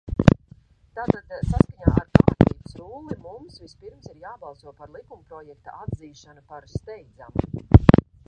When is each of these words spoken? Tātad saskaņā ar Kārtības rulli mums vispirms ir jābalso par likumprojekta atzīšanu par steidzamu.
Tātad 0.99 1.33
saskaņā 1.49 1.91
ar 2.03 2.07
Kārtības 2.19 2.71
rulli 2.79 3.17
mums 3.27 3.59
vispirms 3.65 4.09
ir 4.13 4.17
jābalso 4.25 4.73
par 4.79 4.89
likumprojekta 4.97 5.77
atzīšanu 5.83 6.45
par 6.55 6.69
steidzamu. 6.73 7.65